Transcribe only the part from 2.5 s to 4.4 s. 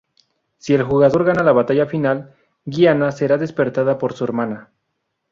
Giana será despertada por su